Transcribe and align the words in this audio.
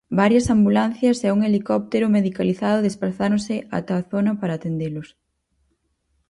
Varias 0.21 0.47
ambulancias 0.55 1.17
e 1.27 1.29
un 1.35 1.41
helicóptero 1.47 2.05
medicalizado 2.17 2.77
desprazáronse 2.87 3.55
ata 3.77 3.93
a 3.97 4.05
zona 4.11 4.31
para 4.39 4.53
atendelos. 4.55 5.07